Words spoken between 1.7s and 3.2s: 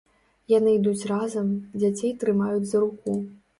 дзяцей трымаюць за руку.